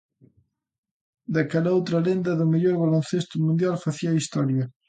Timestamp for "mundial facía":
3.45-4.17